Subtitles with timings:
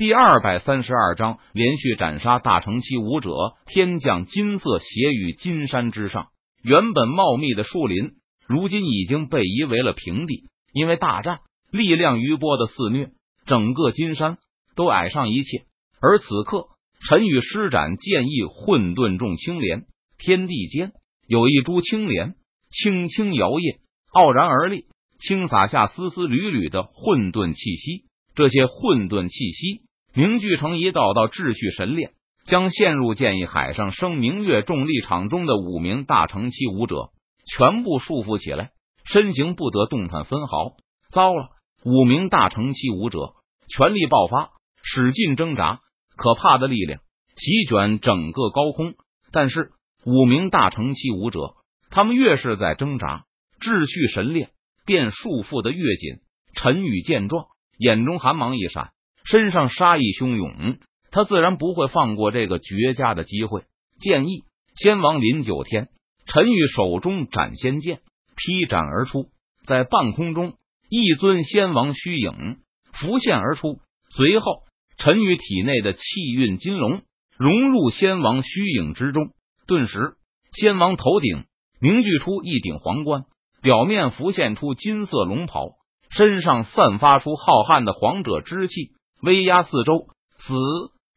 [0.00, 3.32] 第二百三十二章，连续斩杀大成期武者。
[3.66, 6.28] 天降金色血雨，金山之上，
[6.62, 8.12] 原本茂密的树林，
[8.48, 10.44] 如今已经被夷为了平地。
[10.72, 11.40] 因为大战，
[11.70, 13.10] 力量余波的肆虐，
[13.44, 14.38] 整个金山
[14.74, 15.64] 都矮上一切。
[16.00, 16.68] 而此刻，
[17.06, 19.84] 陈宇施展剑意混沌众青莲，
[20.16, 20.92] 天地间
[21.26, 22.36] 有一株青莲
[22.70, 23.80] 轻轻摇曳，
[24.14, 24.86] 傲然而立，
[25.18, 28.06] 轻洒下丝丝缕缕的混沌气息。
[28.32, 29.89] 这些混沌气息。
[30.12, 32.12] 凝聚成一道道秩序神链，
[32.44, 37.10] 将陷入剑意海上升明月重力场中的五名大成期武者
[37.46, 38.72] 全部束缚起来，
[39.04, 40.74] 身形不得动弹分毫。
[41.12, 41.50] 糟了！
[41.84, 43.34] 五名大成期武者
[43.68, 44.50] 全力爆发，
[44.82, 45.80] 使劲挣扎，
[46.16, 47.00] 可怕的力量
[47.36, 48.94] 席卷整个高空。
[49.32, 49.70] 但是
[50.04, 51.54] 五名大成期武者，
[51.88, 53.26] 他们越是在挣扎，
[53.60, 54.50] 秩序神链
[54.84, 56.18] 便束缚的越紧。
[56.54, 57.46] 陈宇见状，
[57.78, 58.90] 眼中寒芒一闪。
[59.30, 60.78] 身上杀意汹涌，
[61.12, 63.62] 他自然不会放过这个绝佳的机会。
[64.00, 64.42] 剑意
[64.74, 65.86] 仙王林九天，
[66.26, 68.00] 陈宇手中斩仙剑
[68.34, 69.28] 劈斩而出，
[69.66, 70.54] 在半空中，
[70.88, 72.56] 一尊仙王虚影
[72.92, 73.78] 浮现而出。
[74.16, 74.62] 随后，
[74.98, 76.00] 陈宇体内的气
[76.34, 77.02] 运金龙
[77.38, 79.28] 融入仙王虚影之中，
[79.68, 80.14] 顿时，
[80.50, 81.44] 仙王头顶
[81.80, 83.26] 凝聚出一顶皇冠，
[83.62, 85.68] 表面浮现出金色龙袍，
[86.10, 88.90] 身上散发出浩瀚的皇者之气。
[89.22, 90.54] 威压四周，死！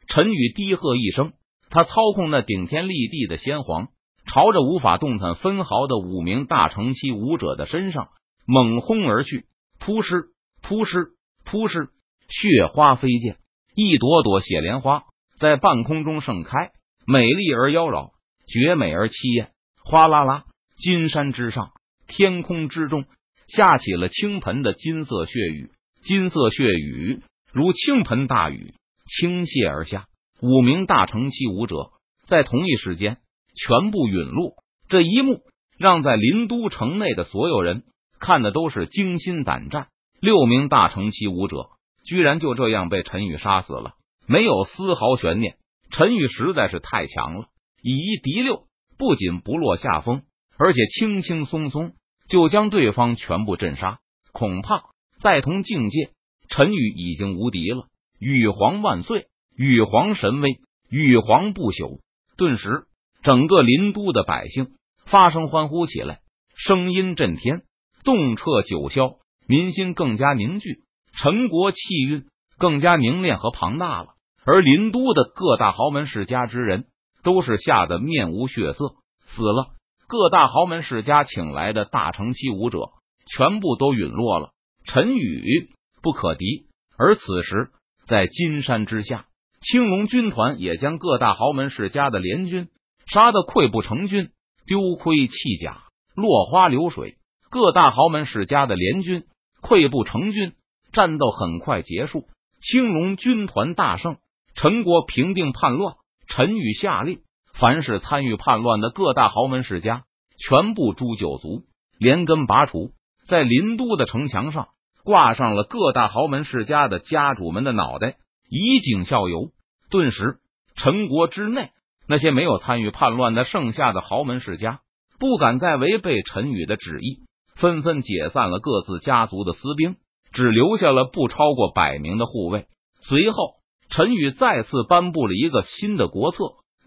[0.08, 1.32] 陈宇低喝一声，
[1.70, 3.88] 他操控那顶天立地的仙皇，
[4.26, 8.10] 朝着无法动弹分毫的五名大成期武者的身上
[8.46, 9.46] 猛轰而去。
[9.80, 11.14] 突施，突施，
[11.46, 11.90] 突施！
[12.28, 13.38] 血花飞溅，
[13.76, 15.04] 一朵朵血莲花
[15.38, 16.72] 在半空中盛开，
[17.06, 18.12] 美丽而妖娆，
[18.48, 19.52] 绝美而凄艳。
[19.86, 20.46] 哗啦啦，
[20.76, 21.72] 金山之上，
[22.08, 23.06] 天空之中
[23.48, 25.72] 下起了倾盆的金色血雨，
[26.04, 27.22] 金色血雨。
[27.54, 28.74] 如倾盆大雨
[29.06, 30.08] 倾泻而下，
[30.42, 31.92] 五名大成期武者
[32.26, 33.20] 在同一时间
[33.56, 34.56] 全部陨落。
[34.90, 35.42] 这一幕
[35.78, 37.84] 让在临都城内的所有人
[38.20, 39.90] 看的都是惊心胆战。
[40.20, 41.70] 六名大成期武者
[42.04, 43.94] 居然就这样被陈宇杀死了，
[44.26, 45.58] 没有丝毫悬念。
[45.92, 47.50] 陈宇实在是太强了，
[47.84, 48.66] 以一敌六，
[48.98, 50.24] 不仅不落下风，
[50.58, 51.94] 而且轻轻松松
[52.28, 54.00] 就将对方全部镇杀。
[54.32, 54.86] 恐怕
[55.20, 56.14] 在同境界。
[56.56, 57.88] 陈宇已经无敌了，
[58.20, 59.26] 羽皇万岁，
[59.56, 62.00] 羽皇神威，羽皇不朽。
[62.38, 62.84] 顿时，
[63.24, 64.68] 整个林都的百姓
[65.08, 66.20] 发声欢呼起来，
[66.56, 67.64] 声音震天，
[68.04, 70.84] 动彻九霄，民心更加凝聚，
[71.14, 72.26] 陈国气运
[72.60, 74.10] 更加凝练和庞大了。
[74.46, 76.86] 而林都的各大豪门世家之人
[77.24, 78.94] 都是吓得面无血色，
[79.26, 79.72] 死了。
[80.08, 82.92] 各大豪门世家请来的大成期武者
[83.26, 84.52] 全部都陨落了。
[84.86, 85.72] 陈宇。
[86.04, 86.68] 不可敌。
[86.96, 87.72] 而此时，
[88.06, 89.26] 在金山之下，
[89.62, 92.68] 青龙军团也将各大豪门世家的联军
[93.08, 94.30] 杀得溃不成军，
[94.68, 95.84] 丢盔弃甲，
[96.14, 97.16] 落花流水。
[97.50, 99.24] 各大豪门世家的联军
[99.62, 100.54] 溃不成军，
[100.92, 102.28] 战斗很快结束。
[102.60, 104.18] 青龙军团大胜，
[104.56, 105.96] 陈国平定叛乱。
[106.28, 107.22] 陈宇下令，
[107.54, 110.04] 凡是参与叛乱的各大豪门世家，
[110.38, 111.64] 全部诛九族，
[111.98, 112.92] 连根拔除。
[113.28, 114.70] 在林都的城墙上。
[115.04, 118.16] 挂上了各大豪门世家的家主们的脑袋，
[118.50, 119.50] 以儆效尤。
[119.90, 120.38] 顿时，
[120.76, 121.72] 陈国之内
[122.08, 124.80] 那些没有参与叛乱的剩下的豪门世家，
[125.20, 127.20] 不敢再违背陈宇的旨意，
[127.56, 129.98] 纷纷解散了各自家族的私兵，
[130.32, 132.68] 只留下了不超过百名的护卫。
[133.02, 133.56] 随后，
[133.90, 136.38] 陈宇再次颁布了一个新的国策，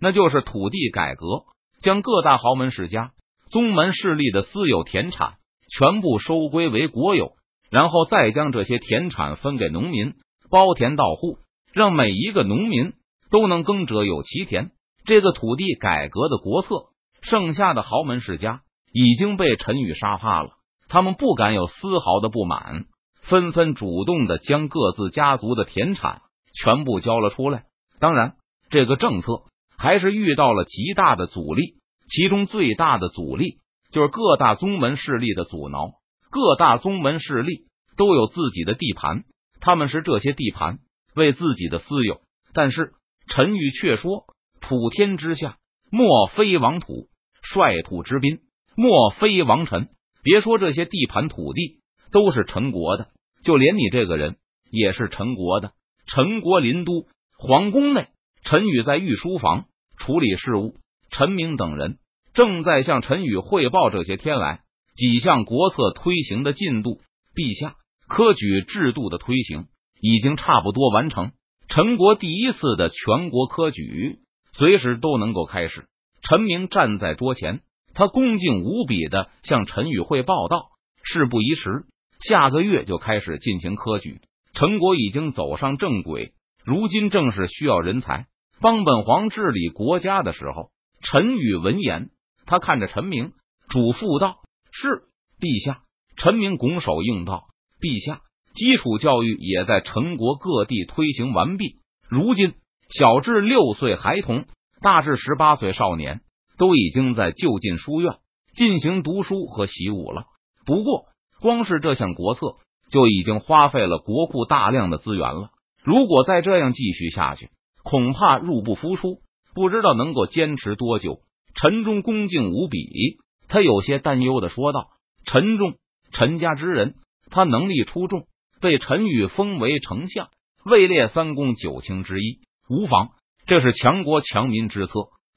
[0.01, 1.45] 那就是土地改革，
[1.83, 3.13] 将各大豪门世家、
[3.51, 5.35] 宗门势力的私有田产
[5.69, 7.33] 全部收归为国有。
[7.71, 10.15] 然后再将这些田产分给农民，
[10.51, 11.39] 包田到户，
[11.73, 12.93] 让每一个农民
[13.31, 14.71] 都能耕者有其田。
[15.05, 16.87] 这个土地改革的国策，
[17.23, 18.63] 剩下的豪门世家
[18.93, 20.51] 已经被陈宇杀怕了，
[20.89, 22.87] 他们不敢有丝毫的不满，
[23.23, 26.23] 纷纷主动的将各自家族的田产
[26.55, 27.65] 全部交了出来。
[28.01, 28.35] 当然，
[28.69, 29.43] 这个政策
[29.79, 31.75] 还是遇到了极大的阻力，
[32.09, 33.59] 其中最大的阻力
[33.91, 35.93] 就是各大宗门势力的阻挠。
[36.37, 37.65] 各大宗门势力
[37.97, 39.25] 都有自己的地盘，
[39.59, 40.81] 他们是这些地盘
[41.15, 42.21] 为自己的私有。
[42.53, 42.93] 但是
[43.27, 44.27] 陈宇却说
[44.61, 45.57] ：“普天之下，
[45.91, 47.09] 莫非王土；
[47.41, 48.41] 率土之滨，
[48.75, 49.89] 莫非王臣。
[50.23, 51.81] 别说这些地盘土地
[52.13, 53.09] 都是陈国的，
[53.43, 54.37] 就连你这个人
[54.71, 55.73] 也是陈国的。”
[56.07, 57.07] 陈国临都
[57.39, 58.09] 皇宫内，
[58.43, 59.65] 陈宇在御书房
[59.97, 60.77] 处理事务，
[61.09, 61.97] 陈明等人
[62.35, 64.66] 正在向陈宇汇报这些天来。
[64.97, 67.01] 几项国策推行的进度，
[67.35, 67.77] 陛下，
[68.09, 69.67] 科举制度的推行
[70.01, 71.33] 已经差不多完成。
[71.69, 74.21] 陈国第一次的全国科举
[74.53, 75.87] 随时都能够开始。
[76.23, 77.61] 陈明站在桌前，
[77.93, 80.71] 他恭敬无比的向陈宇汇报道
[81.05, 81.85] ：“事不宜迟，
[82.21, 84.21] 下个月就开始进行科举。
[84.55, 86.33] 陈国已经走上正轨，
[86.65, 88.27] 如今正是需要人才
[88.63, 90.71] 帮本皇治理国家的时候。”
[91.03, 92.09] 陈宇闻言，
[92.47, 93.33] 他看着陈明，
[93.69, 94.39] 嘱咐道
[94.81, 95.05] ：“是，
[95.41, 95.83] 陛下。”
[96.17, 97.47] 陈明拱手应道
[97.81, 98.21] ：“陛下，
[98.55, 101.77] 基础教育也在陈国各地推行完毕，
[102.09, 102.55] 如今
[102.89, 104.45] 小至六岁孩童。”
[104.83, 106.21] 大至十八岁少年
[106.59, 108.19] 都已经在就近书院
[108.55, 110.27] 进行读书和习武了。
[110.67, 111.07] 不过，
[111.41, 112.57] 光是这项国策
[112.91, 115.49] 就已经花费了国库大量的资源了。
[115.83, 117.49] 如果再这样继续下去，
[117.83, 119.23] 恐怕入不敷出，
[119.55, 121.21] 不知道能够坚持多久。
[121.55, 123.17] 陈忠恭敬无比，
[123.57, 124.91] 他有些担忧的说道
[125.25, 125.77] ：“陈仲，
[126.13, 126.97] 陈家之人，
[127.31, 128.27] 他能力出众，
[128.61, 130.29] 被陈宇封为丞相，
[130.67, 133.13] 位列三公九卿之一，无妨。”
[133.49, 134.93] 这是强国强民之策，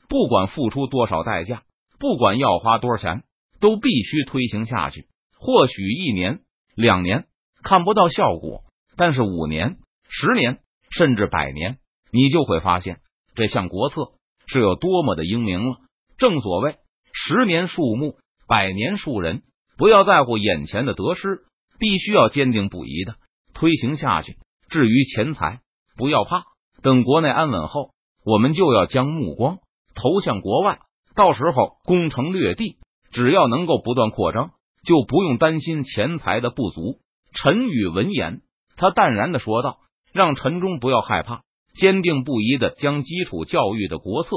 [0.09, 1.63] 不管付出多少代价，
[1.97, 3.23] 不管要花多少钱，
[3.61, 5.07] 都必须推行下去。
[5.39, 6.41] 或许一年、
[6.75, 7.25] 两年
[7.63, 8.65] 看不到效果，
[8.97, 9.77] 但是五年、
[10.09, 11.77] 十年，甚至百年，
[12.11, 12.99] 你就会发现
[13.33, 14.11] 这项国策
[14.45, 15.77] 是有多么的英明了。
[16.17, 16.75] 正所谓
[17.21, 18.15] 十年树木，
[18.47, 19.43] 百年树人，
[19.77, 21.41] 不要在乎眼前的得失，
[21.77, 23.15] 必须要坚定不移的
[23.53, 24.37] 推行下去。
[24.69, 25.59] 至于钱财，
[25.97, 26.43] 不要怕，
[26.81, 27.91] 等国内安稳后。
[28.23, 29.57] 我们就要将目光
[29.95, 30.79] 投向国外，
[31.13, 32.77] 到时候攻城略地，
[33.11, 34.51] 只要能够不断扩张，
[34.85, 36.99] 就不用担心钱财的不足。
[37.33, 38.41] 陈宇闻言，
[38.77, 39.79] 他淡然的说道
[40.13, 41.41] ：“让陈忠不要害怕，
[41.73, 44.29] 坚定不移的将基础教育的国策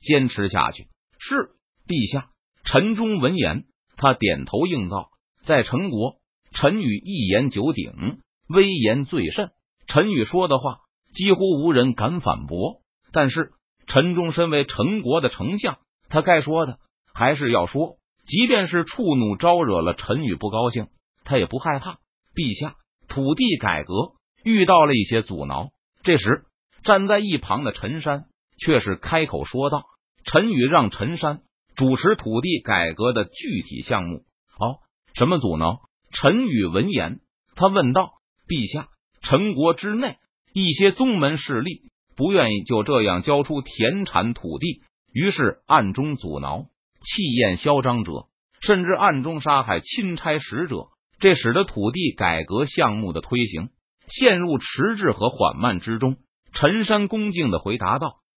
[0.00, 0.86] 坚持下去。”
[1.18, 1.50] 是
[1.88, 2.28] 陛下。
[2.64, 3.64] 陈忠闻言，
[3.96, 5.08] 他点头应道
[5.42, 6.18] ：“在陈国，
[6.52, 9.50] 陈宇一言九鼎，威严最甚。
[9.86, 10.80] 陈宇说的话，
[11.14, 13.52] 几乎无人敢反驳。”但是
[13.86, 15.78] 陈忠身为陈国的丞相，
[16.10, 16.78] 他该说的
[17.14, 17.96] 还是要说，
[18.26, 20.88] 即便是触怒招惹了陈宇不高兴，
[21.24, 21.98] 他也不害怕。
[22.34, 22.76] 陛下，
[23.08, 24.12] 土地改革
[24.44, 25.70] 遇到了一些阻挠。
[26.02, 26.44] 这时，
[26.82, 28.26] 站在一旁的陈山
[28.58, 29.86] 却是开口说道
[30.24, 31.40] ：“陈宇让陈山
[31.78, 34.24] 主持土地改革的具体项目。”
[34.60, 34.84] 哦，
[35.14, 35.78] 什么阻挠？
[36.10, 37.20] 陈宇闻言，
[37.54, 38.10] 他问道
[38.46, 38.88] ：“陛下，
[39.22, 40.18] 陈国之内
[40.52, 41.88] 一些宗门势力。”
[42.18, 44.82] 不愿意就这样交出田产土地，
[45.12, 46.64] 于是暗中阻挠、
[47.00, 48.26] 气焰嚣张者，
[48.60, 50.88] 甚至暗中杀害钦差使者，
[51.20, 53.68] 这使得土地改革项目的推行
[54.08, 56.16] 陷入迟滞和缓慢之中。
[56.52, 58.16] 陈山恭敬的回答道：“